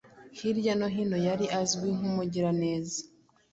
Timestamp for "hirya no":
0.37-0.87